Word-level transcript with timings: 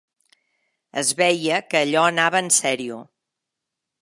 Es 1.01 1.11
veia 1.19 1.61
que 1.73 1.83
allò 1.85 2.07
anava 2.09 2.43
en 2.47 2.53
serio. 2.59 2.99